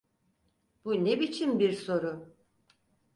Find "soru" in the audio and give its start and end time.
1.73-2.35